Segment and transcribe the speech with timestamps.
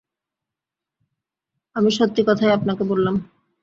[1.75, 3.15] আমি সত্যি কথাই আপনাকে বললাম।